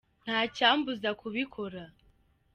ntacyambuza 0.25 1.09
kubikora. 1.19 1.81